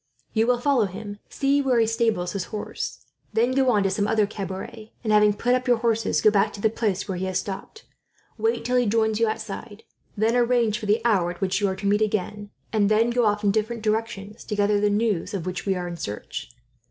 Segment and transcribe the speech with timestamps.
[0.33, 4.07] You will follow him, see where he stables his horse, then go on to some
[4.07, 7.25] other cabaret and, having put up your horses, go back to the place where he
[7.25, 7.83] has stopped,
[8.35, 9.83] wait till he joins you outside,
[10.17, 13.25] then arrange for the hour at which you are to meet again, and then go
[13.27, 16.49] off in different directions to gather the news of which we are in search.